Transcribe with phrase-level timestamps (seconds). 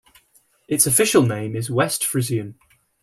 [0.67, 2.55] Its official name is West Frisian.